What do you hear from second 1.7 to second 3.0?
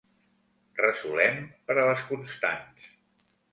a les constants.